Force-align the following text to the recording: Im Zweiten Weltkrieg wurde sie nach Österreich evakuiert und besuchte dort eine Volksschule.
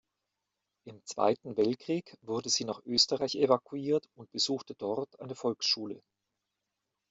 Im 0.85 1.05
Zweiten 1.05 1.57
Weltkrieg 1.57 2.17
wurde 2.23 2.49
sie 2.49 2.65
nach 2.65 2.83
Österreich 2.87 3.35
evakuiert 3.35 4.09
und 4.15 4.31
besuchte 4.31 4.73
dort 4.73 5.19
eine 5.19 5.35
Volksschule. 5.35 6.01